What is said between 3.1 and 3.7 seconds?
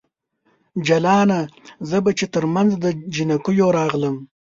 جنکیو